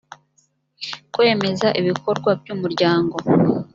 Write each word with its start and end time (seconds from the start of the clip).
kwemeza 1.13 1.67
ibikorwa 1.79 2.31
by 2.41 2.49
umuryango 2.55 3.15